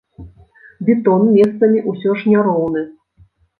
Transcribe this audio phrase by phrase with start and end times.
[0.87, 2.85] Бетон месцамі ўсё ж няроўны.